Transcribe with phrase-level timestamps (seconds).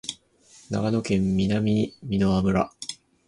[0.71, 2.73] 長野県南箕輪村